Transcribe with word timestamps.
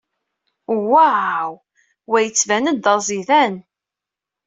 Waw! 0.91 1.47
Wa 2.11 2.19
yettban-d 2.21 2.77
d 2.83 2.85
aẓidan! 2.93 3.55